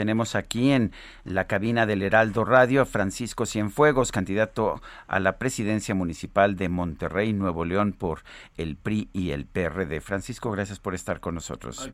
Tenemos 0.00 0.34
aquí 0.34 0.70
en 0.70 0.92
la 1.24 1.46
cabina 1.46 1.84
del 1.84 2.00
Heraldo 2.00 2.46
Radio 2.46 2.80
a 2.80 2.86
Francisco 2.86 3.44
Cienfuegos, 3.44 4.12
candidato 4.12 4.80
a 5.06 5.20
la 5.20 5.36
presidencia 5.36 5.94
municipal 5.94 6.56
de 6.56 6.70
Monterrey, 6.70 7.34
Nuevo 7.34 7.66
León, 7.66 7.92
por 7.92 8.20
el 8.56 8.76
PRI 8.76 9.10
y 9.12 9.32
el 9.32 9.44
PRD. 9.44 10.00
Francisco, 10.00 10.50
gracias 10.52 10.78
por 10.78 10.94
estar 10.94 11.20
con 11.20 11.34
nosotros. 11.34 11.90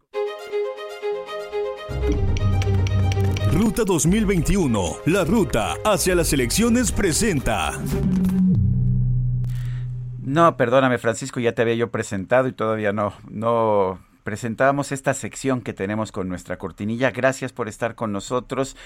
Ruta 3.51 3.83
2021, 3.85 4.99
la 5.07 5.25
ruta 5.25 5.75
hacia 5.85 6.15
las 6.15 6.33
elecciones 6.33 6.93
presenta. 6.93 7.73
No, 10.23 10.57
perdóname 10.57 10.99
Francisco, 10.99 11.41
ya 11.41 11.57
te 11.57 11.63
había 11.63 11.75
yo 11.75 11.91
presentado 11.91 12.47
y 12.47 12.53
todavía 12.53 12.93
no, 12.93 13.15
no 13.29 13.99
presentábamos 14.27 14.91
esta 14.91 15.15
sección 15.15 15.61
que 15.61 15.73
tenemos 15.73 16.11
con 16.11 16.29
nuestra 16.29 16.59
cortinilla. 16.59 17.13
Gracias 17.13 17.53
por 17.53 17.69
estar 17.69 17.95
con 17.95 18.11
nosotros. 18.11 18.77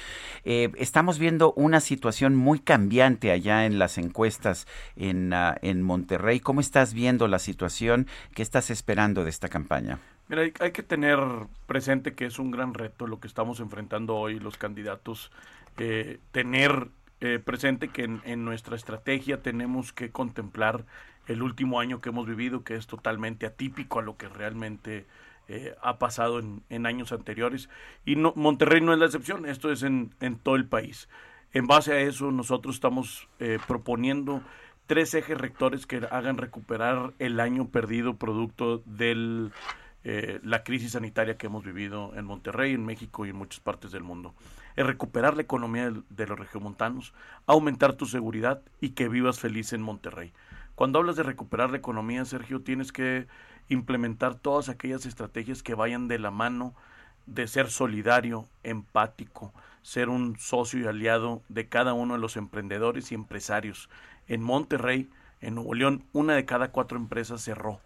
Eh, 0.44 0.70
estamos 0.76 1.18
viendo 1.18 1.54
una 1.54 1.80
situación 1.80 2.36
muy 2.36 2.60
cambiante 2.60 3.30
allá 3.30 3.64
en 3.64 3.78
las 3.78 3.96
encuestas 3.96 4.66
en, 4.96 5.32
uh, 5.32 5.54
en 5.62 5.80
Monterrey. 5.80 6.40
¿Cómo 6.40 6.60
estás 6.60 6.92
viendo 6.92 7.26
la 7.26 7.38
situación? 7.38 8.06
¿Qué 8.34 8.42
estás 8.42 8.68
esperando 8.68 9.24
de 9.24 9.30
esta 9.30 9.48
campaña? 9.48 9.98
Mira, 10.28 10.42
hay, 10.42 10.72
que 10.72 10.82
tener 10.82 11.18
presente 11.66 12.12
que 12.12 12.26
es 12.26 12.38
un 12.38 12.50
gran 12.50 12.74
reto 12.74 13.06
lo 13.06 13.18
que 13.18 13.26
estamos 13.26 13.60
enfrentando 13.60 14.16
hoy 14.16 14.38
los 14.40 14.58
candidatos. 14.58 15.32
Eh, 15.78 16.18
tener 16.32 16.88
eh, 17.22 17.38
presente 17.38 17.88
que 17.88 18.04
en, 18.04 18.44
nuestra 18.44 18.76
estrategia 18.76 19.40
tenemos 19.40 19.94
que 19.94 20.10
contemplar 20.10 20.84
el 21.28 21.42
último 21.42 21.80
año 21.80 22.02
que 22.02 22.10
hemos 22.10 22.26
vivido, 22.26 22.62
que 22.62 22.76
es 22.76 22.86
totalmente 22.86 23.46
atípico 23.46 24.00
a 24.00 24.02
lo 24.02 24.18
que 24.18 24.28
realmente 24.28 25.06
eh, 25.52 25.74
ha 25.82 25.98
pasado 25.98 26.38
en, 26.38 26.86
años 26.86 27.10
anteriores. 27.10 27.68
Y 28.04 28.14
Monterrey 28.14 28.80
no 28.80 28.92
es 28.92 29.00
la 29.00 29.06
excepción, 29.06 29.46
esto 29.46 29.72
es 29.72 29.82
en, 29.82 30.14
en 30.20 30.36
todo 30.36 30.54
el 30.54 30.64
país. 30.64 31.08
En 31.52 31.66
base 31.66 31.92
a 31.92 31.98
eso, 31.98 32.30
nosotros 32.30 32.76
estamos 32.76 33.28
eh, 33.40 33.58
proponiendo 33.66 34.42
tres 34.86 35.12
ejes 35.14 35.36
rectores 35.36 35.86
que 35.86 36.06
hagan 36.08 36.38
recuperar 36.38 37.14
el 37.18 37.40
año 37.40 37.68
perdido 37.68 38.14
producto 38.14 38.80
de 38.86 39.50
eh, 40.04 40.38
la 40.44 40.62
crisis 40.62 40.92
sanitaria 40.92 41.36
que 41.36 41.46
hemos 41.46 41.64
vivido 41.64 42.12
en 42.14 42.26
Monterrey, 42.26 42.72
en 42.72 42.86
México 42.86 43.26
y 43.26 43.30
en 43.30 43.36
muchas 43.36 43.58
partes 43.58 43.90
del 43.90 44.04
mundo. 44.04 44.36
Es 44.76 44.86
recuperar 44.86 45.34
la 45.34 45.42
economía 45.42 45.90
de, 45.90 46.02
de 46.10 46.26
los 46.28 46.38
regiomontanos, 46.38 47.12
aumentar 47.46 47.94
tu 47.94 48.06
seguridad 48.06 48.62
y 48.80 48.90
que 48.90 49.08
vivas 49.08 49.40
feliz 49.40 49.72
en 49.72 49.82
Monterrey. 49.82 50.32
Cuando 50.76 51.00
hablas 51.00 51.16
de 51.16 51.24
recuperar 51.24 51.72
la 51.72 51.78
economía, 51.78 52.24
Sergio, 52.24 52.62
tienes 52.62 52.92
que 52.92 53.26
implementar 53.70 54.34
todas 54.34 54.68
aquellas 54.68 55.06
estrategias 55.06 55.62
que 55.62 55.74
vayan 55.74 56.08
de 56.08 56.18
la 56.18 56.30
mano 56.30 56.74
de 57.26 57.46
ser 57.46 57.70
solidario, 57.70 58.46
empático, 58.64 59.54
ser 59.82 60.08
un 60.08 60.36
socio 60.38 60.80
y 60.80 60.86
aliado 60.86 61.42
de 61.48 61.68
cada 61.68 61.94
uno 61.94 62.14
de 62.14 62.20
los 62.20 62.36
emprendedores 62.36 63.12
y 63.12 63.14
empresarios. 63.14 63.88
En 64.26 64.42
Monterrey, 64.42 65.08
en 65.40 65.54
Nuevo 65.54 65.74
León, 65.74 66.04
una 66.12 66.34
de 66.34 66.44
cada 66.44 66.72
cuatro 66.72 66.98
empresas 66.98 67.42
cerró. 67.42 67.80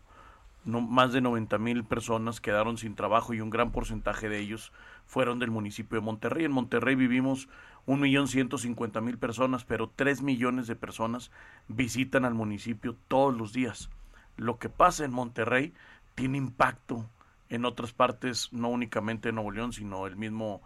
Más 0.64 1.12
de 1.12 1.20
90 1.20 1.58
mil 1.58 1.84
personas 1.84 2.40
quedaron 2.40 2.78
sin 2.78 2.94
trabajo 2.94 3.34
y 3.34 3.42
un 3.42 3.50
gran 3.50 3.70
porcentaje 3.70 4.30
de 4.30 4.38
ellos 4.38 4.72
fueron 5.04 5.38
del 5.38 5.50
municipio 5.50 6.00
de 6.00 6.04
Monterrey. 6.06 6.46
En 6.46 6.52
Monterrey 6.52 6.94
vivimos 6.94 7.50
un 7.84 8.00
millón 8.00 8.28
ciento 8.28 8.56
cincuenta 8.56 9.02
mil 9.02 9.18
personas, 9.18 9.64
pero 9.64 9.92
tres 9.94 10.22
millones 10.22 10.66
de 10.66 10.76
personas 10.76 11.30
visitan 11.68 12.24
al 12.24 12.32
municipio 12.32 12.96
todos 13.08 13.36
los 13.36 13.52
días 13.52 13.90
lo 14.36 14.58
que 14.58 14.68
pasa 14.68 15.04
en 15.04 15.12
Monterrey 15.12 15.72
tiene 16.14 16.38
impacto 16.38 17.08
en 17.48 17.64
otras 17.64 17.92
partes, 17.92 18.52
no 18.52 18.68
únicamente 18.68 19.28
de 19.28 19.32
Nuevo 19.32 19.50
León, 19.50 19.72
sino 19.72 20.06
el 20.06 20.16
mismo, 20.16 20.62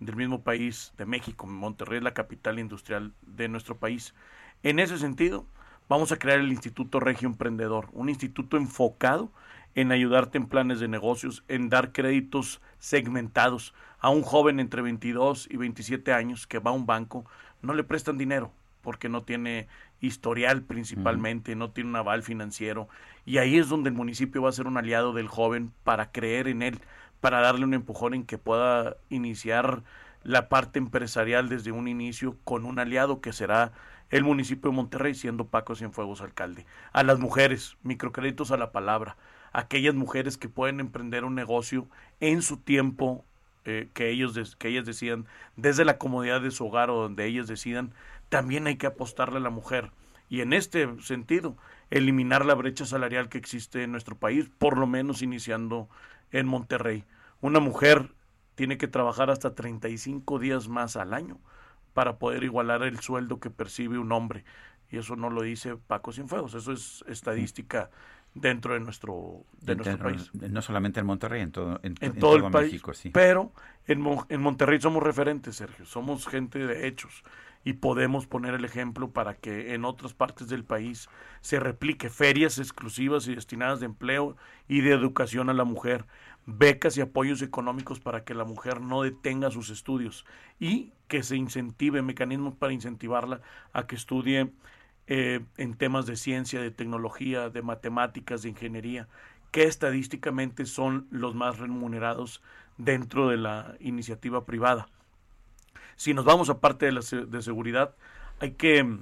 del 0.00 0.16
mismo 0.16 0.42
país 0.42 0.92
de 0.96 1.06
México. 1.06 1.46
Monterrey 1.46 1.98
es 1.98 2.04
la 2.04 2.14
capital 2.14 2.58
industrial 2.58 3.12
de 3.22 3.48
nuestro 3.48 3.76
país. 3.76 4.14
En 4.62 4.78
ese 4.78 4.98
sentido, 4.98 5.46
vamos 5.88 6.12
a 6.12 6.18
crear 6.18 6.40
el 6.40 6.52
Instituto 6.52 7.00
Regio 7.00 7.28
Emprendedor, 7.28 7.88
un 7.92 8.08
instituto 8.08 8.56
enfocado 8.56 9.30
en 9.74 9.92
ayudarte 9.92 10.38
en 10.38 10.46
planes 10.46 10.80
de 10.80 10.88
negocios, 10.88 11.44
en 11.48 11.68
dar 11.68 11.92
créditos 11.92 12.60
segmentados 12.78 13.74
a 13.98 14.10
un 14.10 14.22
joven 14.22 14.60
entre 14.60 14.82
22 14.82 15.48
y 15.50 15.56
27 15.56 16.12
años 16.12 16.46
que 16.46 16.58
va 16.58 16.72
a 16.72 16.74
un 16.74 16.86
banco, 16.86 17.24
no 17.62 17.72
le 17.72 17.84
prestan 17.84 18.18
dinero 18.18 18.52
porque 18.82 19.08
no 19.08 19.22
tiene 19.22 19.68
historial 20.00 20.62
principalmente, 20.62 21.52
uh 21.52 21.54
-huh. 21.54 21.58
no 21.58 21.70
tiene 21.70 21.90
un 21.90 21.96
aval 21.96 22.22
financiero. 22.22 22.88
Y 23.24 23.38
ahí 23.38 23.56
es 23.58 23.68
donde 23.68 23.90
el 23.90 23.96
municipio 23.96 24.42
va 24.42 24.48
a 24.48 24.52
ser 24.52 24.66
un 24.66 24.76
aliado 24.76 25.12
del 25.12 25.28
joven 25.28 25.72
para 25.84 26.10
creer 26.12 26.48
en 26.48 26.62
él, 26.62 26.80
para 27.20 27.40
darle 27.40 27.64
un 27.64 27.74
empujón 27.74 28.14
en 28.14 28.24
que 28.24 28.38
pueda 28.38 28.96
iniciar 29.08 29.82
la 30.24 30.48
parte 30.48 30.78
empresarial 30.78 31.48
desde 31.48 31.72
un 31.72 31.88
inicio 31.88 32.36
con 32.44 32.64
un 32.64 32.78
aliado 32.78 33.20
que 33.20 33.32
será 33.32 33.72
el 34.10 34.24
municipio 34.24 34.70
de 34.70 34.76
Monterrey, 34.76 35.14
siendo 35.14 35.46
Paco 35.46 35.74
Cienfuegos 35.74 36.20
alcalde. 36.20 36.66
A 36.92 37.02
las 37.02 37.18
mujeres, 37.18 37.76
microcréditos 37.82 38.50
a 38.50 38.58
la 38.58 38.70
palabra, 38.70 39.16
aquellas 39.52 39.94
mujeres 39.94 40.36
que 40.36 40.48
pueden 40.48 40.80
emprender 40.80 41.24
un 41.24 41.34
negocio 41.34 41.88
en 42.20 42.42
su 42.42 42.58
tiempo 42.58 43.24
eh, 43.64 43.88
que 43.94 44.10
ellos 44.10 44.56
que 44.56 44.68
ellas 44.68 44.84
decidan 44.84 45.26
desde 45.54 45.84
la 45.84 45.96
comodidad 45.96 46.40
de 46.40 46.50
su 46.50 46.66
hogar 46.66 46.90
o 46.90 47.00
donde 47.00 47.26
ellas 47.26 47.46
decidan 47.46 47.92
también 48.32 48.66
hay 48.66 48.76
que 48.76 48.86
apostarle 48.86 49.36
a 49.36 49.42
la 49.42 49.50
mujer 49.50 49.92
y 50.30 50.40
en 50.40 50.54
este 50.54 50.88
sentido 51.02 51.54
eliminar 51.90 52.46
la 52.46 52.54
brecha 52.54 52.86
salarial 52.86 53.28
que 53.28 53.36
existe 53.36 53.82
en 53.82 53.92
nuestro 53.92 54.16
país 54.16 54.50
por 54.56 54.78
lo 54.78 54.86
menos 54.86 55.20
iniciando 55.20 55.90
en 56.30 56.46
Monterrey. 56.46 57.04
Una 57.42 57.60
mujer 57.60 58.14
tiene 58.54 58.78
que 58.78 58.88
trabajar 58.88 59.28
hasta 59.28 59.54
35 59.54 60.38
días 60.38 60.68
más 60.68 60.96
al 60.96 61.12
año 61.12 61.40
para 61.92 62.16
poder 62.16 62.42
igualar 62.42 62.84
el 62.84 63.00
sueldo 63.00 63.38
que 63.38 63.50
percibe 63.50 63.98
un 63.98 64.12
hombre 64.12 64.46
y 64.90 64.96
eso 64.96 65.14
no 65.14 65.28
lo 65.28 65.42
dice 65.42 65.76
Paco 65.76 66.10
Cienfuegos 66.10 66.54
eso 66.54 66.72
es 66.72 67.04
estadística 67.08 67.90
dentro 68.34 68.74
de 68.74 68.80
nuestro, 68.80 69.44
de 69.60 69.76
nuestro 69.76 69.98
país. 69.98 70.30
No 70.34 70.62
solamente 70.62 71.00
en 71.00 71.06
Monterrey, 71.06 71.42
en 71.42 71.52
todo, 71.52 71.80
en, 71.82 71.94
en, 72.00 72.12
en 72.12 72.18
todo, 72.18 72.36
el 72.36 72.50
país. 72.50 72.72
México, 72.72 72.94
sí. 72.94 73.10
Pero 73.10 73.52
en, 73.86 74.04
en 74.28 74.40
Monterrey 74.40 74.80
somos 74.80 75.02
referentes, 75.02 75.56
Sergio. 75.56 75.84
Somos 75.84 76.26
gente 76.26 76.58
de 76.58 76.86
hechos 76.86 77.24
y 77.64 77.74
podemos 77.74 78.26
poner 78.26 78.54
el 78.54 78.64
ejemplo 78.64 79.10
para 79.10 79.34
que 79.34 79.74
en 79.74 79.84
otras 79.84 80.14
partes 80.14 80.48
del 80.48 80.64
país 80.64 81.08
se 81.40 81.60
replique 81.60 82.10
ferias 82.10 82.58
exclusivas 82.58 83.28
y 83.28 83.34
destinadas 83.34 83.80
de 83.80 83.86
empleo 83.86 84.36
y 84.68 84.80
de 84.80 84.92
educación 84.92 85.48
a 85.48 85.54
la 85.54 85.64
mujer, 85.64 86.06
becas 86.44 86.96
y 86.96 87.00
apoyos 87.00 87.40
económicos 87.42 88.00
para 88.00 88.24
que 88.24 88.34
la 88.34 88.44
mujer 88.44 88.80
no 88.80 89.02
detenga 89.02 89.50
sus 89.50 89.70
estudios 89.70 90.24
y 90.58 90.92
que 91.06 91.22
se 91.22 91.36
incentive 91.36 92.02
mecanismos 92.02 92.56
para 92.56 92.72
incentivarla 92.72 93.40
a 93.72 93.86
que 93.86 93.94
estudie 93.94 94.50
eh, 95.06 95.40
en 95.56 95.74
temas 95.74 96.06
de 96.06 96.16
ciencia, 96.16 96.60
de 96.60 96.70
tecnología, 96.70 97.50
de 97.50 97.62
matemáticas, 97.62 98.42
de 98.42 98.50
ingeniería, 98.50 99.08
que 99.50 99.64
estadísticamente 99.64 100.64
son 100.66 101.06
los 101.10 101.34
más 101.34 101.58
remunerados 101.58 102.42
dentro 102.78 103.28
de 103.28 103.36
la 103.36 103.76
iniciativa 103.80 104.44
privada. 104.44 104.88
Si 105.96 106.14
nos 106.14 106.24
vamos 106.24 106.50
a 106.50 106.60
parte 106.60 106.86
de 106.86 106.92
la 106.92 107.00
de 107.00 107.42
seguridad, 107.42 107.94
hay 108.40 108.52
que, 108.52 109.00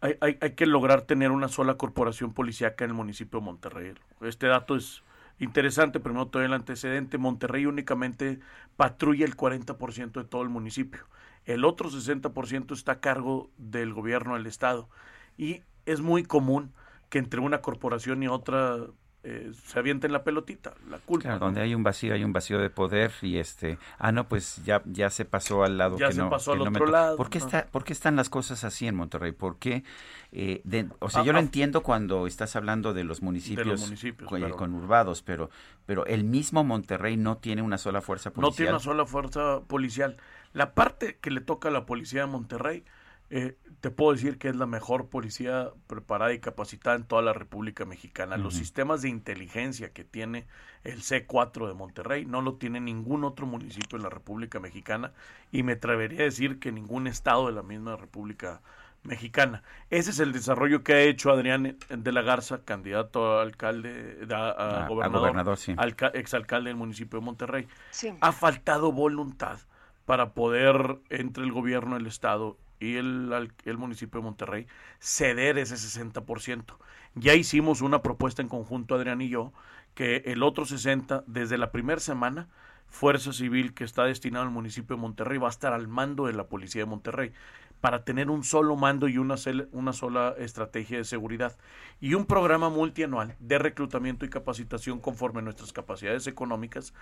hay, 0.00 0.16
hay, 0.20 0.38
hay 0.40 0.52
que 0.52 0.66
lograr 0.66 1.02
tener 1.02 1.30
una 1.30 1.48
sola 1.48 1.76
corporación 1.76 2.34
policíaca 2.34 2.84
en 2.84 2.90
el 2.90 2.96
municipio 2.96 3.40
de 3.40 3.46
Monterrey. 3.46 3.94
Este 4.20 4.46
dato 4.46 4.76
es 4.76 5.02
interesante, 5.38 6.00
primero 6.00 6.26
todo 6.26 6.42
el 6.42 6.52
antecedente. 6.52 7.18
Monterrey 7.18 7.66
únicamente 7.66 8.40
patrulla 8.76 9.24
el 9.24 9.36
40% 9.36 10.12
de 10.12 10.24
todo 10.24 10.42
el 10.42 10.48
municipio. 10.48 11.00
El 11.44 11.64
otro 11.64 11.90
60% 11.90 12.72
está 12.72 12.92
a 12.92 13.00
cargo 13.00 13.50
del 13.58 13.92
gobierno 13.92 14.34
del 14.34 14.46
estado. 14.46 14.88
Y 15.36 15.62
es 15.86 16.00
muy 16.00 16.24
común 16.24 16.72
que 17.10 17.18
entre 17.18 17.40
una 17.40 17.60
corporación 17.60 18.22
y 18.22 18.28
otra 18.28 18.86
eh, 19.26 19.52
se 19.66 19.78
avienten 19.78 20.12
la 20.12 20.22
pelotita, 20.22 20.74
la 20.88 20.98
culpa. 20.98 21.38
donde 21.38 21.62
hay 21.62 21.74
un 21.74 21.82
vacío, 21.82 22.12
hay 22.12 22.22
un 22.24 22.32
vacío 22.34 22.58
de 22.58 22.68
poder 22.68 23.10
y 23.22 23.38
este, 23.38 23.78
ah, 23.98 24.12
no, 24.12 24.28
pues 24.28 24.62
ya, 24.64 24.82
ya 24.84 25.08
se 25.08 25.24
pasó 25.24 25.64
al 25.64 25.78
lado 25.78 25.98
ya 25.98 26.08
que 26.08 26.12
se 26.14 26.20
no. 26.20 26.28
pasó 26.30 26.52
al 26.52 26.58
no 26.58 26.64
otro 26.66 26.86
lado. 26.86 27.16
¿Por 27.16 27.30
qué, 27.30 27.38
está, 27.38 27.66
¿Por 27.66 27.84
qué 27.84 27.94
están 27.94 28.16
las 28.16 28.28
cosas 28.28 28.64
así 28.64 28.86
en 28.86 28.94
Monterrey? 28.94 29.32
¿Por 29.32 29.58
qué? 29.58 29.82
Eh, 30.30 30.62
o 30.98 31.08
sea, 31.08 31.22
Ah, 31.22 31.24
yo 31.24 31.32
lo 31.32 31.38
ah. 31.38 31.42
entiendo 31.42 31.82
cuando 31.82 32.26
estás 32.26 32.54
hablando 32.54 32.92
de 32.92 33.04
los 33.04 33.22
municipios, 33.22 33.80
municipios, 33.80 34.28
con- 34.28 34.40
claro. 34.40 34.56
conurbados, 34.56 35.22
pero, 35.22 35.48
pero 35.86 36.04
el 36.06 36.24
mismo 36.24 36.62
Monterrey 36.62 37.16
no 37.16 37.38
tiene 37.38 37.62
una 37.62 37.78
sola 37.78 38.00
fuerza 38.02 38.30
policial. 38.30 38.50
No 38.50 38.56
tiene 38.56 38.70
una 38.72 38.80
sola 38.80 39.06
fuerza 39.06 39.60
policial. 39.66 40.16
La 40.52 40.74
parte 40.74 41.18
que 41.20 41.30
le 41.30 41.40
toca 41.40 41.68
a 41.68 41.72
la 41.72 41.86
policía 41.86 42.22
de 42.22 42.26
Monterrey, 42.26 42.84
eh, 43.30 43.56
te 43.80 43.90
puedo 43.90 44.12
decir 44.12 44.38
que 44.38 44.48
es 44.48 44.56
la 44.56 44.66
mejor 44.66 45.08
policía 45.08 45.70
preparada 45.86 46.32
y 46.32 46.38
capacitada 46.40 46.96
en 46.96 47.04
toda 47.04 47.22
la 47.22 47.32
República 47.32 47.84
Mexicana. 47.84 48.36
Los 48.36 48.54
sistemas 48.54 49.02
de 49.02 49.08
inteligencia 49.08 49.92
que 49.92 50.04
tiene 50.04 50.46
el 50.84 51.00
C4 51.02 51.66
de 51.68 51.74
Monterrey 51.74 52.24
no 52.26 52.40
lo 52.42 52.54
tiene 52.54 52.80
ningún 52.80 53.24
otro 53.24 53.46
municipio 53.46 53.96
en 53.96 54.02
la 54.04 54.10
República 54.10 54.60
Mexicana 54.60 55.12
y 55.52 55.62
me 55.62 55.72
atrevería 55.72 56.20
a 56.20 56.24
decir 56.24 56.58
que 56.58 56.72
ningún 56.72 57.06
estado 57.06 57.46
de 57.46 57.52
la 57.52 57.62
misma 57.62 57.96
República 57.96 58.60
Mexicana. 59.02 59.62
Ese 59.90 60.10
es 60.12 60.18
el 60.18 60.32
desarrollo 60.32 60.82
que 60.82 60.94
ha 60.94 61.00
hecho 61.02 61.30
Adrián 61.30 61.76
de 61.90 62.12
la 62.12 62.22
Garza, 62.22 62.64
candidato 62.64 63.38
a 63.38 63.42
alcalde, 63.42 64.26
a, 64.30 64.34
a 64.34 64.48
A- 64.48 64.84
a 64.84 64.88
gobernador, 64.88 65.20
gobernador, 65.20 65.56
sí. 65.58 65.74
alca- 65.76 66.10
exalcalde 66.14 66.70
del 66.70 66.76
municipio 66.78 67.18
de 67.20 67.24
Monterrey 67.26 67.68
Sí. 67.90 68.14
ha 68.20 68.32
faltado 68.32 68.92
voluntad 68.92 69.58
para 70.06 70.32
poder, 70.32 70.98
entre 71.10 71.44
el 71.44 71.52
gobierno, 71.52 71.96
el 71.96 72.06
Estado 72.06 72.56
y 72.80 72.96
el, 72.96 73.50
el 73.64 73.78
municipio 73.78 74.20
de 74.20 74.24
Monterrey, 74.24 74.66
ceder 74.98 75.58
ese 75.58 75.76
60%. 75.76 76.76
Ya 77.14 77.34
hicimos 77.34 77.80
una 77.80 78.02
propuesta 78.02 78.42
en 78.42 78.48
conjunto, 78.48 78.94
Adrián 78.94 79.20
y 79.20 79.28
yo, 79.28 79.52
que 79.94 80.22
el 80.26 80.42
otro 80.42 80.64
60%, 80.64 81.24
desde 81.26 81.58
la 81.58 81.70
primera 81.70 82.00
semana, 82.00 82.48
Fuerza 82.94 83.32
Civil 83.32 83.74
que 83.74 83.82
está 83.82 84.04
destinada 84.04 84.44
al 84.44 84.52
municipio 84.52 84.94
de 84.94 85.02
Monterrey 85.02 85.36
va 85.36 85.48
a 85.48 85.50
estar 85.50 85.72
al 85.72 85.88
mando 85.88 86.26
de 86.26 86.32
la 86.32 86.44
Policía 86.44 86.82
de 86.82 86.86
Monterrey 86.86 87.32
para 87.80 88.04
tener 88.04 88.30
un 88.30 88.44
solo 88.44 88.76
mando 88.76 89.08
y 89.08 89.18
una, 89.18 89.34
una 89.72 89.92
sola 89.92 90.36
estrategia 90.38 90.98
de 90.98 91.04
seguridad 91.04 91.56
y 92.00 92.14
un 92.14 92.24
programa 92.24 92.70
multianual 92.70 93.34
de 93.40 93.58
reclutamiento 93.58 94.24
y 94.24 94.30
capacitación 94.30 95.00
conforme 95.00 95.40
a 95.40 95.42
nuestras 95.42 95.72
capacidades 95.72 96.28
económicas 96.28 96.94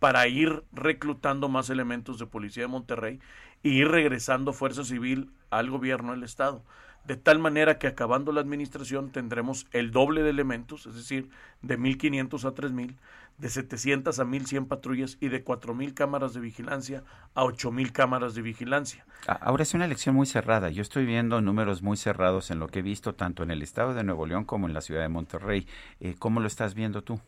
para 0.00 0.26
ir 0.26 0.64
reclutando 0.72 1.48
más 1.48 1.70
elementos 1.70 2.18
de 2.18 2.26
Policía 2.26 2.64
de 2.64 2.68
Monterrey 2.68 3.20
y 3.62 3.68
ir 3.68 3.86
regresando 3.86 4.52
Fuerza 4.52 4.82
Civil 4.82 5.30
al 5.50 5.70
gobierno 5.70 6.10
del 6.10 6.24
Estado. 6.24 6.64
De 7.06 7.16
tal 7.16 7.38
manera 7.38 7.78
que 7.78 7.86
acabando 7.86 8.32
la 8.32 8.40
administración 8.40 9.10
tendremos 9.10 9.66
el 9.70 9.92
doble 9.92 10.22
de 10.22 10.30
elementos, 10.30 10.86
es 10.86 10.96
decir, 10.96 11.30
de 11.62 11.78
1.500 11.78 12.44
a 12.44 12.54
3.000, 12.54 12.96
de 13.38 13.48
700 13.48 14.18
a 14.18 14.24
1.100 14.24 14.66
patrullas 14.66 15.16
y 15.20 15.28
de 15.28 15.44
4.000 15.44 15.94
cámaras 15.94 16.34
de 16.34 16.40
vigilancia 16.40 17.04
a 17.34 17.44
8.000 17.44 17.92
cámaras 17.92 18.34
de 18.34 18.42
vigilancia. 18.42 19.06
Ahora 19.28 19.62
es 19.62 19.72
una 19.74 19.84
elección 19.84 20.16
muy 20.16 20.26
cerrada. 20.26 20.70
Yo 20.70 20.82
estoy 20.82 21.06
viendo 21.06 21.40
números 21.40 21.80
muy 21.80 21.96
cerrados 21.96 22.50
en 22.50 22.58
lo 22.58 22.66
que 22.66 22.80
he 22.80 22.82
visto 22.82 23.14
tanto 23.14 23.44
en 23.44 23.52
el 23.52 23.62
estado 23.62 23.94
de 23.94 24.02
Nuevo 24.02 24.26
León 24.26 24.44
como 24.44 24.66
en 24.66 24.74
la 24.74 24.80
ciudad 24.80 25.02
de 25.02 25.08
Monterrey. 25.08 25.68
Eh, 26.00 26.16
¿Cómo 26.18 26.40
lo 26.40 26.48
estás 26.48 26.74
viendo 26.74 27.04
tú? 27.04 27.20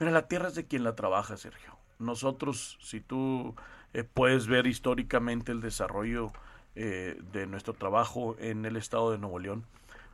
Mira, 0.00 0.10
la 0.10 0.26
tierra 0.26 0.48
es 0.48 0.56
de 0.56 0.66
quien 0.66 0.82
la 0.82 0.96
trabaja, 0.96 1.36
Sergio. 1.36 1.76
Nosotros, 2.00 2.78
si 2.80 3.00
tú 3.00 3.54
eh, 3.92 4.02
puedes 4.02 4.48
ver 4.48 4.66
históricamente 4.66 5.52
el 5.52 5.60
desarrollo 5.60 6.32
eh, 6.76 7.20
de 7.32 7.46
nuestro 7.46 7.74
trabajo 7.74 8.36
en 8.38 8.64
el 8.64 8.76
estado 8.76 9.10
de 9.10 9.18
Nuevo 9.18 9.38
León, 9.38 9.64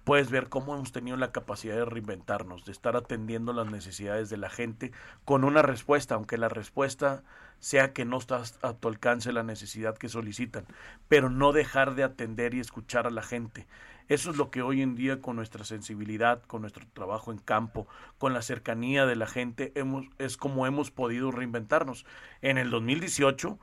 puedes 0.04 0.30
ver 0.30 0.48
cómo 0.48 0.74
hemos 0.74 0.92
tenido 0.92 1.16
la 1.16 1.32
capacidad 1.32 1.74
de 1.74 1.84
reinventarnos, 1.84 2.64
de 2.64 2.72
estar 2.72 2.96
atendiendo 2.96 3.52
las 3.52 3.70
necesidades 3.70 4.30
de 4.30 4.36
la 4.36 4.50
gente 4.50 4.92
con 5.24 5.44
una 5.44 5.62
respuesta, 5.62 6.14
aunque 6.14 6.38
la 6.38 6.48
respuesta 6.48 7.22
sea 7.58 7.92
que 7.92 8.04
no 8.04 8.18
está 8.18 8.42
a 8.62 8.72
tu 8.72 8.88
alcance 8.88 9.32
la 9.32 9.42
necesidad 9.42 9.96
que 9.96 10.08
solicitan, 10.08 10.66
pero 11.08 11.30
no 11.30 11.52
dejar 11.52 11.94
de 11.94 12.04
atender 12.04 12.54
y 12.54 12.60
escuchar 12.60 13.06
a 13.06 13.10
la 13.10 13.22
gente. 13.22 13.66
Eso 14.08 14.32
es 14.32 14.36
lo 14.36 14.50
que 14.50 14.62
hoy 14.62 14.82
en 14.82 14.96
día 14.96 15.20
con 15.20 15.36
nuestra 15.36 15.64
sensibilidad, 15.64 16.42
con 16.42 16.62
nuestro 16.62 16.84
trabajo 16.92 17.30
en 17.30 17.38
campo, 17.38 17.86
con 18.18 18.32
la 18.32 18.42
cercanía 18.42 19.06
de 19.06 19.14
la 19.14 19.26
gente, 19.26 19.70
hemos, 19.76 20.06
es 20.18 20.36
como 20.36 20.66
hemos 20.66 20.90
podido 20.90 21.30
reinventarnos. 21.30 22.04
En 22.42 22.58
el 22.58 22.70
2018, 22.70 23.56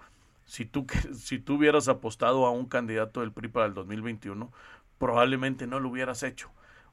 si 0.48 0.66
tú, 0.66 0.88
si 1.14 1.38
tú 1.38 1.56
hubieras 1.56 1.88
apostado 1.88 2.48
a 2.48 2.52
un 2.52 2.66
candidato 2.66 3.20
del 3.20 3.32
PRI 3.32 3.50
para 3.50 3.68
el 3.68 3.76
2021, 3.76 4.52
probablemente 4.98 5.68
no 5.68 5.80
lo 5.80 5.90
hubieras 5.90 6.24
hecho. 6.24 6.50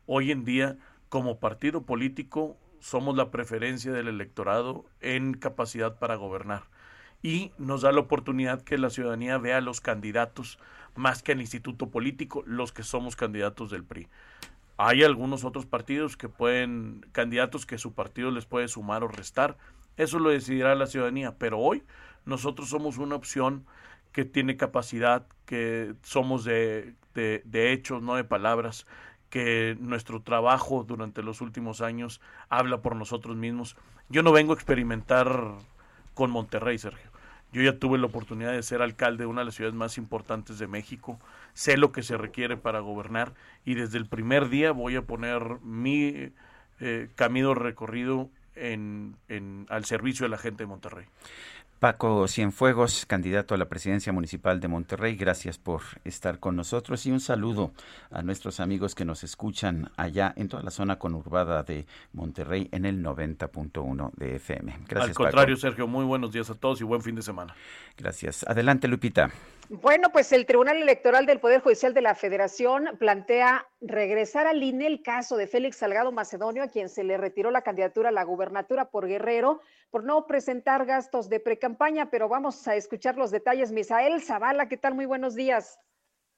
Hoy 0.06 0.30
en 0.30 0.44
día, 0.44 0.76
como 1.08 1.38
partido 1.38 1.84
político, 1.86 2.58
somos 2.80 3.16
la 3.16 3.30
preferencia 3.30 3.92
del 3.92 4.08
electorado 4.08 4.84
en 5.00 5.32
capacidad 5.32 5.98
para 5.98 6.16
gobernar. 6.16 6.64
Y 7.22 7.52
nos 7.56 7.80
da 7.80 7.92
la 7.92 8.00
oportunidad 8.00 8.60
que 8.60 8.76
la 8.76 8.90
ciudadanía 8.90 9.38
vea 9.38 9.56
a 9.56 9.62
los 9.62 9.80
candidatos 9.80 10.58
más 10.94 11.22
que 11.22 11.32
al 11.32 11.40
instituto 11.40 11.88
político, 11.88 12.42
los 12.46 12.72
que 12.72 12.82
somos 12.82 13.16
candidatos 13.16 13.70
del 13.70 13.84
PRI. 13.84 14.08
Hay 14.76 15.04
algunos 15.04 15.44
otros 15.44 15.64
partidos 15.64 16.16
que 16.16 16.28
pueden, 16.28 17.06
candidatos 17.12 17.64
que 17.64 17.78
su 17.78 17.94
partido 17.94 18.30
les 18.30 18.44
puede 18.44 18.68
sumar 18.68 19.04
o 19.04 19.08
restar. 19.08 19.56
Eso 19.96 20.18
lo 20.18 20.30
decidirá 20.30 20.74
la 20.74 20.86
ciudadanía. 20.86 21.38
Pero 21.38 21.60
hoy 21.60 21.84
nosotros 22.24 22.68
somos 22.68 22.98
una 22.98 23.14
opción 23.14 23.64
que 24.12 24.24
tiene 24.24 24.56
capacidad, 24.56 25.26
que 25.44 25.94
somos 26.02 26.44
de, 26.44 26.94
de, 27.14 27.42
de 27.44 27.72
hechos, 27.72 28.02
no 28.02 28.14
de 28.14 28.24
palabras, 28.24 28.86
que 29.28 29.76
nuestro 29.80 30.22
trabajo 30.22 30.84
durante 30.84 31.22
los 31.22 31.40
últimos 31.40 31.80
años 31.80 32.20
habla 32.48 32.82
por 32.82 32.94
nosotros 32.94 33.36
mismos. 33.36 33.76
Yo 34.08 34.22
no 34.22 34.30
vengo 34.30 34.52
a 34.52 34.54
experimentar 34.54 35.54
con 36.14 36.30
Monterrey, 36.30 36.78
Sergio. 36.78 37.10
Yo 37.52 37.62
ya 37.62 37.78
tuve 37.78 37.98
la 37.98 38.06
oportunidad 38.06 38.52
de 38.52 38.62
ser 38.62 38.82
alcalde 38.82 39.24
de 39.24 39.26
una 39.26 39.42
de 39.42 39.44
las 39.46 39.54
ciudades 39.54 39.76
más 39.76 39.96
importantes 39.96 40.58
de 40.58 40.66
México. 40.66 41.20
Sé 41.52 41.76
lo 41.76 41.92
que 41.92 42.02
se 42.02 42.16
requiere 42.16 42.56
para 42.56 42.80
gobernar 42.80 43.34
y 43.64 43.74
desde 43.74 43.98
el 43.98 44.06
primer 44.06 44.48
día 44.48 44.72
voy 44.72 44.96
a 44.96 45.02
poner 45.02 45.60
mi 45.62 46.32
eh, 46.80 47.08
camino 47.14 47.54
recorrido 47.54 48.28
en, 48.56 49.16
en, 49.28 49.66
al 49.68 49.84
servicio 49.84 50.24
de 50.24 50.30
la 50.30 50.38
gente 50.38 50.64
de 50.64 50.66
Monterrey. 50.66 51.06
Paco 51.84 52.26
Cienfuegos, 52.28 53.04
candidato 53.04 53.54
a 53.54 53.58
la 53.58 53.66
presidencia 53.66 54.10
municipal 54.10 54.58
de 54.58 54.68
Monterrey, 54.68 55.16
gracias 55.16 55.58
por 55.58 55.82
estar 56.04 56.38
con 56.38 56.56
nosotros 56.56 57.04
y 57.04 57.10
un 57.10 57.20
saludo 57.20 57.72
a 58.10 58.22
nuestros 58.22 58.58
amigos 58.58 58.94
que 58.94 59.04
nos 59.04 59.22
escuchan 59.22 59.90
allá 59.98 60.32
en 60.34 60.48
toda 60.48 60.62
la 60.62 60.70
zona 60.70 60.98
conurbada 60.98 61.62
de 61.62 61.84
Monterrey 62.14 62.70
en 62.72 62.86
el 62.86 63.04
90.1 63.04 64.12
de 64.14 64.36
FM. 64.36 64.78
Gracias, 64.88 65.10
Al 65.10 65.14
contrario, 65.14 65.56
Paco. 65.56 65.60
Sergio, 65.60 65.86
muy 65.86 66.06
buenos 66.06 66.32
días 66.32 66.48
a 66.48 66.54
todos 66.54 66.80
y 66.80 66.84
buen 66.84 67.02
fin 67.02 67.16
de 67.16 67.20
semana. 67.20 67.54
Gracias. 67.98 68.46
Adelante, 68.48 68.88
Lupita. 68.88 69.30
Bueno, 69.70 70.10
pues 70.12 70.30
el 70.32 70.44
Tribunal 70.44 70.76
Electoral 70.76 71.24
del 71.24 71.40
Poder 71.40 71.62
Judicial 71.62 71.94
de 71.94 72.02
la 72.02 72.14
Federación 72.14 72.96
plantea 72.98 73.66
regresar 73.80 74.46
al 74.46 74.62
INE 74.62 74.86
el 74.86 75.02
caso 75.02 75.38
de 75.38 75.46
Félix 75.46 75.78
Salgado 75.78 76.12
Macedonio, 76.12 76.62
a 76.62 76.68
quien 76.68 76.90
se 76.90 77.02
le 77.02 77.16
retiró 77.16 77.50
la 77.50 77.62
candidatura 77.62 78.10
a 78.10 78.12
la 78.12 78.24
gubernatura 78.24 78.90
por 78.90 79.06
Guerrero 79.06 79.62
por 79.90 80.04
no 80.04 80.26
presentar 80.26 80.84
gastos 80.84 81.30
de 81.30 81.40
precampaña, 81.40 82.10
pero 82.10 82.28
vamos 82.28 82.68
a 82.68 82.76
escuchar 82.76 83.16
los 83.16 83.30
detalles. 83.30 83.72
Misael 83.72 84.20
Zavala, 84.20 84.68
¿qué 84.68 84.76
tal? 84.76 84.94
Muy 84.94 85.06
buenos 85.06 85.34
días. 85.34 85.78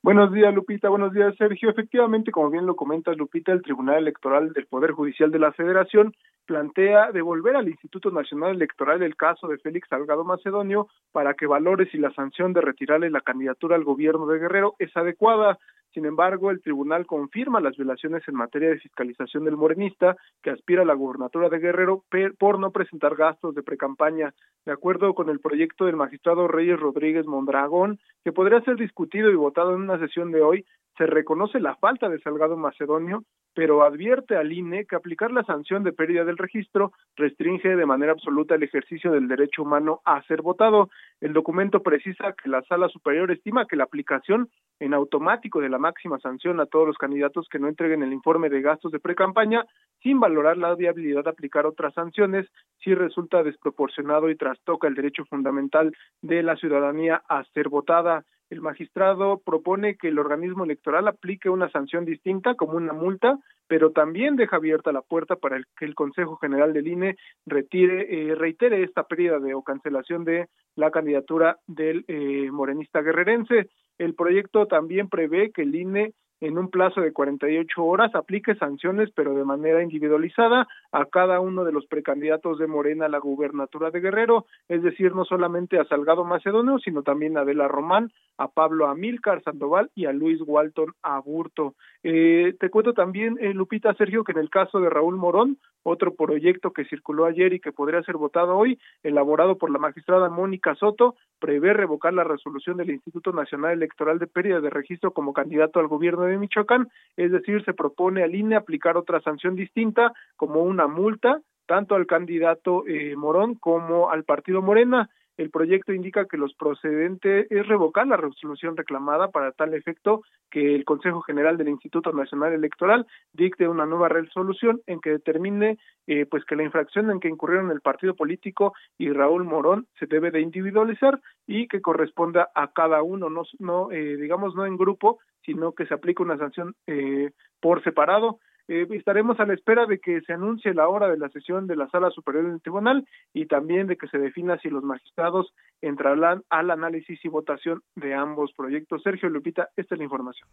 Buenos 0.06 0.32
días, 0.32 0.54
Lupita. 0.54 0.88
Buenos 0.88 1.12
días, 1.12 1.34
Sergio. 1.36 1.68
Efectivamente, 1.68 2.30
como 2.30 2.48
bien 2.48 2.64
lo 2.64 2.76
comentas, 2.76 3.16
Lupita, 3.16 3.50
el 3.50 3.62
Tribunal 3.62 3.96
Electoral 3.98 4.52
del 4.52 4.66
Poder 4.66 4.92
Judicial 4.92 5.32
de 5.32 5.40
la 5.40 5.50
Federación 5.50 6.14
plantea 6.46 7.10
devolver 7.10 7.56
al 7.56 7.68
Instituto 7.68 8.12
Nacional 8.12 8.52
Electoral 8.54 9.02
el 9.02 9.16
caso 9.16 9.48
de 9.48 9.58
Félix 9.58 9.88
Salgado 9.88 10.22
Macedonio 10.22 10.86
para 11.10 11.34
que 11.34 11.48
valore 11.48 11.90
si 11.90 11.98
la 11.98 12.12
sanción 12.12 12.52
de 12.52 12.60
retirarle 12.60 13.10
la 13.10 13.20
candidatura 13.20 13.74
al 13.74 13.82
gobierno 13.82 14.28
de 14.28 14.38
Guerrero 14.38 14.76
es 14.78 14.96
adecuada. 14.96 15.58
Sin 15.96 16.04
embargo, 16.04 16.50
el 16.50 16.60
tribunal 16.60 17.06
confirma 17.06 17.58
las 17.58 17.74
violaciones 17.74 18.22
en 18.28 18.34
materia 18.34 18.68
de 18.68 18.78
fiscalización 18.78 19.46
del 19.46 19.56
morenista 19.56 20.14
que 20.42 20.50
aspira 20.50 20.82
a 20.82 20.84
la 20.84 20.92
gubernatura 20.92 21.48
de 21.48 21.58
Guerrero 21.58 22.04
por 22.38 22.58
no 22.58 22.70
presentar 22.70 23.16
gastos 23.16 23.54
de 23.54 23.62
precampaña. 23.62 24.34
De 24.66 24.72
acuerdo 24.72 25.14
con 25.14 25.30
el 25.30 25.40
proyecto 25.40 25.86
del 25.86 25.96
magistrado 25.96 26.48
Reyes 26.48 26.78
Rodríguez 26.78 27.24
Mondragón, 27.24 27.98
que 28.22 28.32
podría 28.32 28.60
ser 28.60 28.76
discutido 28.76 29.30
y 29.30 29.36
votado 29.36 29.74
en 29.74 29.80
una 29.80 29.98
sesión 29.98 30.32
de 30.32 30.42
hoy, 30.42 30.66
se 30.96 31.06
reconoce 31.06 31.60
la 31.60 31.76
falta 31.76 32.08
de 32.08 32.18
Salgado 32.20 32.56
Macedonio, 32.56 33.24
pero 33.54 33.82
advierte 33.84 34.36
al 34.36 34.52
INE 34.52 34.84
que 34.84 34.96
aplicar 34.96 35.30
la 35.30 35.42
sanción 35.44 35.82
de 35.82 35.92
pérdida 35.92 36.24
del 36.24 36.36
registro 36.36 36.92
restringe 37.16 37.74
de 37.74 37.86
manera 37.86 38.12
absoluta 38.12 38.54
el 38.54 38.62
ejercicio 38.62 39.10
del 39.10 39.28
derecho 39.28 39.62
humano 39.62 40.00
a 40.04 40.22
ser 40.24 40.42
votado. 40.42 40.90
El 41.20 41.32
documento 41.32 41.82
precisa 41.82 42.34
que 42.34 42.50
la 42.50 42.62
Sala 42.62 42.88
Superior 42.88 43.30
estima 43.30 43.66
que 43.66 43.76
la 43.76 43.84
aplicación 43.84 44.50
en 44.78 44.92
automático 44.92 45.60
de 45.60 45.70
la 45.70 45.78
máxima 45.78 46.18
sanción 46.18 46.60
a 46.60 46.66
todos 46.66 46.86
los 46.86 46.98
candidatos 46.98 47.48
que 47.50 47.58
no 47.58 47.68
entreguen 47.68 48.02
el 48.02 48.12
informe 48.12 48.50
de 48.50 48.60
gastos 48.60 48.92
de 48.92 49.00
precampaña, 49.00 49.64
sin 50.02 50.20
valorar 50.20 50.58
la 50.58 50.74
viabilidad 50.74 51.24
de 51.24 51.30
aplicar 51.30 51.64
otras 51.64 51.94
sanciones, 51.94 52.46
si 52.82 52.94
resulta 52.94 53.42
desproporcionado 53.42 54.28
y 54.28 54.36
trastoca 54.36 54.86
el 54.86 54.94
derecho 54.94 55.24
fundamental 55.24 55.96
de 56.20 56.42
la 56.42 56.56
ciudadanía 56.56 57.22
a 57.28 57.42
ser 57.54 57.70
votada. 57.70 58.24
El 58.50 58.60
magistrado 58.60 59.38
propone 59.44 59.96
que 59.96 60.08
el 60.08 60.18
organismo 60.18 60.64
electoral 60.64 61.08
aplique 61.08 61.50
una 61.50 61.70
sanción 61.70 62.04
distinta 62.04 62.54
como 62.54 62.76
una 62.76 62.92
multa, 62.92 63.38
pero 63.66 63.90
también 63.90 64.36
deja 64.36 64.56
abierta 64.56 64.92
la 64.92 65.02
puerta 65.02 65.36
para 65.36 65.60
que 65.76 65.84
el 65.84 65.94
Consejo 65.94 66.36
General 66.36 66.72
del 66.72 66.86
INE 66.86 67.16
retire, 67.44 68.30
eh, 68.30 68.34
reitere 68.34 68.82
esta 68.82 69.04
pérdida 69.04 69.40
de 69.40 69.54
o 69.54 69.62
cancelación 69.62 70.24
de 70.24 70.46
la 70.76 70.90
candidatura 70.90 71.58
del 71.66 72.04
eh, 72.06 72.50
morenista 72.52 73.02
guerrerense. 73.02 73.68
El 73.98 74.14
proyecto 74.14 74.66
también 74.66 75.08
prevé 75.08 75.50
que 75.50 75.62
el 75.62 75.74
INE 75.74 76.12
en 76.40 76.58
un 76.58 76.70
plazo 76.70 77.00
de 77.00 77.12
48 77.12 77.82
horas 77.82 78.14
aplique 78.14 78.54
sanciones, 78.56 79.10
pero 79.14 79.34
de 79.34 79.44
manera 79.44 79.82
individualizada 79.82 80.68
a 80.92 81.04
cada 81.06 81.40
uno 81.40 81.64
de 81.64 81.72
los 81.72 81.86
precandidatos 81.86 82.58
de 82.58 82.66
Morena 82.66 83.06
a 83.06 83.08
la 83.08 83.18
gubernatura 83.18 83.90
de 83.90 84.00
Guerrero, 84.00 84.46
es 84.68 84.82
decir, 84.82 85.14
no 85.14 85.24
solamente 85.24 85.78
a 85.78 85.84
Salgado 85.84 86.24
Macedonio, 86.24 86.78
sino 86.78 87.02
también 87.02 87.36
a 87.36 87.40
Adela 87.40 87.68
Román, 87.68 88.10
a 88.38 88.48
Pablo 88.48 88.86
Amílcar 88.86 89.42
Sandoval 89.42 89.90
y 89.94 90.06
a 90.06 90.12
Luis 90.12 90.40
Walton 90.44 90.92
Aburto. 91.02 91.74
Eh, 92.02 92.54
te 92.60 92.70
cuento 92.70 92.92
también, 92.92 93.38
eh, 93.40 93.54
Lupita 93.54 93.94
Sergio, 93.94 94.24
que 94.24 94.32
en 94.32 94.38
el 94.38 94.50
caso 94.50 94.80
de 94.80 94.90
Raúl 94.90 95.16
Morón, 95.16 95.58
otro 95.82 96.14
proyecto 96.14 96.72
que 96.72 96.84
circuló 96.84 97.26
ayer 97.26 97.52
y 97.52 97.60
que 97.60 97.72
podría 97.72 98.02
ser 98.02 98.16
votado 98.16 98.56
hoy, 98.56 98.78
elaborado 99.02 99.56
por 99.56 99.70
la 99.70 99.78
magistrada 99.78 100.28
Mónica 100.28 100.74
Soto, 100.74 101.14
prevé 101.38 101.72
revocar 101.72 102.12
la 102.12 102.24
resolución 102.24 102.76
del 102.76 102.90
Instituto 102.90 103.32
Nacional 103.32 103.72
Electoral 103.72 104.18
de 104.18 104.26
pérdida 104.26 104.60
de 104.60 104.70
registro 104.70 105.12
como 105.12 105.32
candidato 105.32 105.78
al 105.78 105.86
gobierno 105.86 106.25
de 106.26 106.38
Michoacán, 106.38 106.88
es 107.16 107.32
decir, 107.32 107.64
se 107.64 107.74
propone 107.74 108.22
al 108.22 108.34
INE 108.34 108.56
aplicar 108.56 108.96
otra 108.96 109.20
sanción 109.20 109.56
distinta 109.56 110.12
como 110.36 110.62
una 110.62 110.86
multa 110.86 111.40
tanto 111.66 111.94
al 111.94 112.06
candidato 112.06 112.86
eh, 112.86 113.16
Morón 113.16 113.56
como 113.56 114.10
al 114.10 114.24
partido 114.24 114.62
Morena. 114.62 115.10
El 115.36 115.50
proyecto 115.50 115.92
indica 115.92 116.26
que 116.26 116.38
los 116.38 116.54
procedentes 116.54 117.46
es 117.50 117.66
revocar 117.68 118.06
la 118.06 118.16
resolución 118.16 118.76
reclamada 118.76 119.30
para 119.30 119.52
tal 119.52 119.74
efecto 119.74 120.22
que 120.50 120.74
el 120.74 120.84
Consejo 120.84 121.20
General 121.20 121.56
del 121.56 121.68
Instituto 121.68 122.12
Nacional 122.12 122.52
Electoral 122.52 123.06
dicte 123.32 123.68
una 123.68 123.84
nueva 123.84 124.08
resolución 124.08 124.80
en 124.86 125.00
que 125.00 125.10
determine 125.10 125.78
eh, 126.06 126.24
pues 126.26 126.44
que 126.44 126.56
la 126.56 126.62
infracción 126.62 127.10
en 127.10 127.20
que 127.20 127.28
incurrieron 127.28 127.70
el 127.70 127.80
partido 127.80 128.14
político 128.14 128.74
y 128.96 129.10
Raúl 129.10 129.44
Morón 129.44 129.86
se 129.98 130.06
debe 130.06 130.30
de 130.30 130.40
individualizar 130.40 131.20
y 131.46 131.68
que 131.68 131.82
corresponda 131.82 132.48
a 132.54 132.72
cada 132.72 133.02
uno, 133.02 133.28
no, 133.28 133.42
no 133.58 133.90
eh, 133.92 134.16
digamos 134.16 134.54
no 134.54 134.64
en 134.64 134.76
grupo, 134.76 135.18
sino 135.44 135.72
que 135.72 135.86
se 135.86 135.94
aplique 135.94 136.22
una 136.22 136.38
sanción 136.38 136.74
eh, 136.86 137.30
por 137.60 137.82
separado. 137.84 138.38
Eh, 138.68 138.86
estaremos 138.90 139.38
a 139.38 139.46
la 139.46 139.54
espera 139.54 139.86
de 139.86 140.00
que 140.00 140.20
se 140.22 140.32
anuncie 140.32 140.74
la 140.74 140.88
hora 140.88 141.08
de 141.08 141.18
la 141.18 141.28
sesión 141.28 141.66
de 141.66 141.76
la 141.76 141.88
Sala 141.88 142.10
Superior 142.10 142.50
del 142.50 142.60
Tribunal 142.60 143.06
y 143.32 143.46
también 143.46 143.86
de 143.86 143.96
que 143.96 144.08
se 144.08 144.18
defina 144.18 144.58
si 144.58 144.68
los 144.70 144.82
magistrados 144.82 145.54
entrarán 145.80 146.42
al 146.50 146.70
análisis 146.70 147.24
y 147.24 147.28
votación 147.28 147.82
de 147.94 148.14
ambos 148.14 148.52
proyectos. 148.56 149.02
Sergio 149.02 149.28
Lupita, 149.28 149.68
esta 149.76 149.94
es 149.94 149.98
la 149.98 150.04
información. 150.04 150.48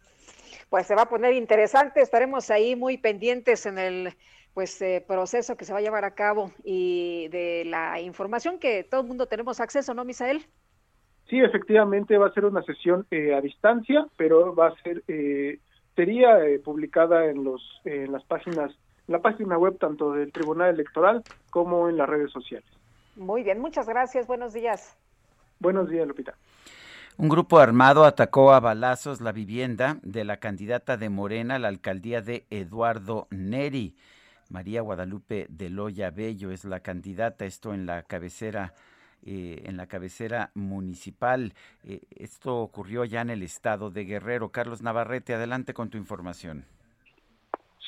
Pues 0.70 0.86
se 0.86 0.94
va 0.94 1.02
a 1.02 1.08
poner 1.08 1.34
interesante, 1.34 2.00
estaremos 2.00 2.50
ahí 2.50 2.76
muy 2.76 2.98
pendientes 2.98 3.66
en 3.66 3.78
el 3.78 4.14
pues 4.54 4.80
eh, 4.82 5.04
proceso 5.06 5.56
que 5.56 5.64
se 5.64 5.72
va 5.72 5.80
a 5.80 5.82
llevar 5.82 6.04
a 6.04 6.14
cabo 6.14 6.52
y 6.62 7.26
de 7.28 7.64
la 7.66 8.00
información 8.00 8.60
que 8.60 8.84
todo 8.84 9.00
el 9.00 9.08
mundo 9.08 9.26
tenemos 9.26 9.58
acceso, 9.58 9.92
¿no, 9.94 10.04
Misael? 10.04 10.46
Sí, 11.28 11.40
efectivamente 11.40 12.16
va 12.16 12.28
a 12.28 12.32
ser 12.32 12.44
una 12.44 12.62
sesión 12.62 13.06
eh, 13.10 13.34
a 13.34 13.40
distancia, 13.40 14.06
pero 14.16 14.54
va 14.54 14.68
a 14.68 14.82
ser 14.82 15.02
eh, 15.08 15.58
sería 15.96 16.44
eh, 16.44 16.58
publicada 16.58 17.26
en 17.26 17.44
los 17.44 17.62
en 17.84 18.12
las 18.12 18.24
páginas 18.24 18.72
la 19.06 19.20
página 19.20 19.58
web 19.58 19.78
tanto 19.78 20.12
del 20.12 20.32
Tribunal 20.32 20.70
Electoral 20.74 21.22
como 21.50 21.88
en 21.88 21.98
las 21.98 22.08
redes 22.08 22.32
sociales. 22.32 22.68
Muy 23.16 23.42
bien, 23.42 23.60
muchas 23.60 23.86
gracias. 23.86 24.26
Buenos 24.26 24.52
días. 24.54 24.96
Buenos 25.60 25.88
días, 25.88 26.06
Lupita. 26.06 26.34
Un 27.16 27.28
grupo 27.28 27.58
armado 27.58 28.04
atacó 28.04 28.52
a 28.52 28.60
balazos 28.60 29.20
la 29.20 29.30
vivienda 29.30 29.98
de 30.02 30.24
la 30.24 30.38
candidata 30.38 30.96
de 30.96 31.10
Morena 31.10 31.56
a 31.56 31.58
la 31.60 31.68
alcaldía 31.68 32.22
de 32.22 32.44
Eduardo 32.50 33.28
Neri. 33.30 33.94
María 34.50 34.80
Guadalupe 34.80 35.46
de 35.48 35.70
Loya 35.70 36.10
Bello 36.10 36.50
es 36.50 36.64
la 36.64 36.80
candidata, 36.80 37.44
esto 37.44 37.72
en 37.72 37.86
la 37.86 38.02
cabecera 38.02 38.74
eh, 39.26 39.62
en 39.64 39.76
la 39.76 39.86
cabecera 39.86 40.50
municipal. 40.54 41.54
Eh, 41.82 42.00
esto 42.10 42.56
ocurrió 42.58 43.04
ya 43.04 43.22
en 43.22 43.30
el 43.30 43.42
estado 43.42 43.90
de 43.90 44.04
Guerrero. 44.04 44.50
Carlos 44.50 44.82
Navarrete, 44.82 45.34
adelante 45.34 45.72
con 45.72 45.88
tu 45.88 45.96
información. 45.96 46.66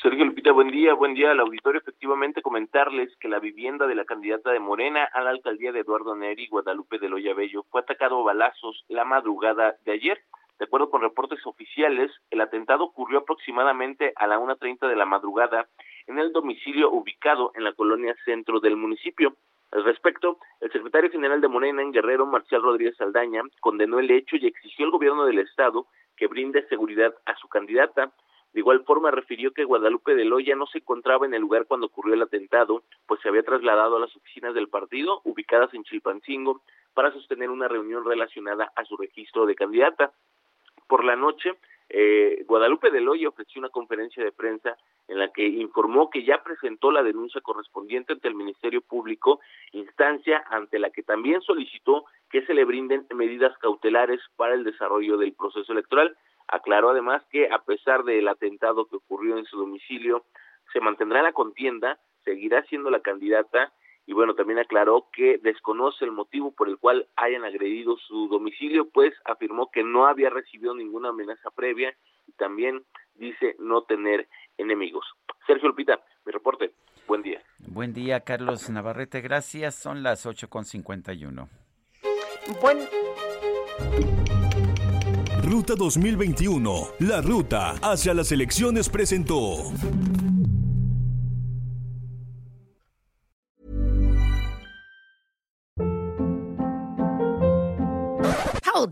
Sergio 0.02 0.24
Lupita, 0.24 0.52
buen 0.52 0.70
día, 0.70 0.94
buen 0.94 1.14
día 1.14 1.32
al 1.32 1.40
auditorio. 1.40 1.80
Efectivamente, 1.80 2.40
comentarles 2.40 3.14
que 3.18 3.28
la 3.28 3.38
vivienda 3.38 3.86
de 3.86 3.94
la 3.94 4.04
candidata 4.04 4.50
de 4.50 4.60
Morena 4.60 5.04
a 5.12 5.20
la 5.20 5.30
alcaldía 5.30 5.72
de 5.72 5.80
Eduardo 5.80 6.14
Neri, 6.14 6.46
Guadalupe 6.48 6.98
de 6.98 7.08
Loya 7.08 7.34
Bello, 7.34 7.64
fue 7.70 7.80
atacado 7.80 8.20
a 8.20 8.24
balazos 8.24 8.84
la 8.88 9.04
madrugada 9.04 9.76
de 9.84 9.92
ayer. 9.92 10.22
De 10.58 10.64
acuerdo 10.64 10.90
con 10.90 11.02
reportes 11.02 11.46
oficiales, 11.46 12.10
el 12.30 12.40
atentado 12.40 12.84
ocurrió 12.84 13.18
aproximadamente 13.18 14.12
a 14.16 14.26
la 14.26 14.38
1.30 14.38 14.88
de 14.88 14.96
la 14.96 15.04
madrugada 15.04 15.68
en 16.06 16.18
el 16.18 16.32
domicilio 16.32 16.90
ubicado 16.90 17.52
en 17.54 17.64
la 17.64 17.72
colonia 17.72 18.14
centro 18.24 18.60
del 18.60 18.76
municipio. 18.76 19.36
Al 19.72 19.84
respecto, 19.84 20.38
el 20.60 20.70
secretario 20.72 21.10
general 21.10 21.40
de 21.40 21.48
Morena 21.48 21.82
en 21.82 21.92
Guerrero, 21.92 22.24
Marcial 22.24 22.62
Rodríguez 22.62 22.96
Saldaña, 22.96 23.42
condenó 23.60 23.98
el 23.98 24.10
hecho 24.10 24.36
y 24.36 24.46
exigió 24.46 24.86
al 24.86 24.92
gobierno 24.92 25.26
del 25.26 25.40
estado 25.40 25.86
que 26.16 26.28
brinde 26.28 26.66
seguridad 26.68 27.14
a 27.26 27.36
su 27.36 27.48
candidata. 27.48 28.12
De 28.52 28.60
igual 28.60 28.84
forma, 28.84 29.10
refirió 29.10 29.52
que 29.52 29.64
Guadalupe 29.64 30.14
de 30.14 30.24
Loya 30.24 30.56
no 30.56 30.66
se 30.66 30.78
encontraba 30.78 31.26
en 31.26 31.34
el 31.34 31.42
lugar 31.42 31.66
cuando 31.66 31.88
ocurrió 31.88 32.14
el 32.14 32.22
atentado, 32.22 32.84
pues 33.06 33.20
se 33.20 33.28
había 33.28 33.42
trasladado 33.42 33.96
a 33.96 34.00
las 34.00 34.16
oficinas 34.16 34.54
del 34.54 34.68
partido, 34.68 35.20
ubicadas 35.24 35.74
en 35.74 35.84
Chilpancingo, 35.84 36.62
para 36.94 37.12
sostener 37.12 37.50
una 37.50 37.68
reunión 37.68 38.04
relacionada 38.04 38.72
a 38.74 38.84
su 38.84 38.96
registro 38.96 39.44
de 39.44 39.56
candidata. 39.56 40.12
Por 40.86 41.04
la 41.04 41.16
noche, 41.16 41.58
eh, 41.88 42.44
Guadalupe 42.46 42.90
de 42.90 43.00
Loya 43.00 43.28
ofreció 43.28 43.60
una 43.60 43.68
conferencia 43.68 44.22
de 44.22 44.32
prensa 44.32 44.76
en 45.08 45.18
la 45.18 45.28
que 45.32 45.46
informó 45.46 46.10
que 46.10 46.24
ya 46.24 46.42
presentó 46.42 46.90
la 46.90 47.02
denuncia 47.02 47.40
correspondiente 47.40 48.12
ante 48.12 48.28
el 48.28 48.34
Ministerio 48.34 48.80
Público, 48.80 49.40
instancia 49.72 50.44
ante 50.50 50.78
la 50.78 50.90
que 50.90 51.02
también 51.02 51.40
solicitó 51.42 52.06
que 52.28 52.44
se 52.44 52.54
le 52.54 52.64
brinden 52.64 53.06
medidas 53.14 53.56
cautelares 53.58 54.20
para 54.36 54.54
el 54.54 54.64
desarrollo 54.64 55.16
del 55.16 55.32
proceso 55.32 55.72
electoral. 55.72 56.16
Aclaró 56.48 56.90
además 56.90 57.22
que 57.30 57.48
a 57.50 57.58
pesar 57.58 58.04
del 58.04 58.26
atentado 58.26 58.86
que 58.86 58.96
ocurrió 58.96 59.38
en 59.38 59.44
su 59.44 59.56
domicilio, 59.56 60.24
se 60.72 60.80
mantendrá 60.80 61.22
la 61.22 61.32
contienda, 61.32 61.98
seguirá 62.24 62.64
siendo 62.64 62.90
la 62.90 63.00
candidata 63.00 63.72
y 64.06 64.12
bueno, 64.12 64.34
también 64.34 64.60
aclaró 64.60 65.08
que 65.12 65.38
desconoce 65.38 66.04
el 66.04 66.12
motivo 66.12 66.52
por 66.52 66.68
el 66.68 66.78
cual 66.78 67.08
hayan 67.16 67.44
agredido 67.44 67.96
su 68.06 68.28
domicilio, 68.28 68.88
pues 68.88 69.12
afirmó 69.24 69.70
que 69.72 69.82
no 69.82 70.06
había 70.06 70.30
recibido 70.30 70.74
ninguna 70.74 71.08
amenaza 71.08 71.50
previa 71.50 71.92
y 72.28 72.32
también 72.32 72.84
dice 73.16 73.56
no 73.58 73.82
tener 73.82 74.28
enemigos. 74.58 75.04
Sergio 75.46 75.68
Lupita, 75.68 76.00
mi 76.24 76.32
reporte. 76.32 76.72
Buen 77.08 77.22
día. 77.22 77.42
Buen 77.58 77.92
día, 77.92 78.20
Carlos 78.20 78.70
Navarrete. 78.70 79.20
Gracias. 79.20 79.74
Son 79.74 80.02
las 80.02 80.26
8.51. 80.26 81.48
Buen... 82.60 82.78
Ruta 85.44 85.74
2021. 85.76 86.70
La 87.00 87.20
ruta 87.20 87.74
hacia 87.82 88.14
las 88.14 88.32
elecciones 88.32 88.88
presentó. 88.88 89.72